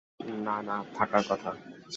[0.45, 1.51] না, না, থাকার কথা।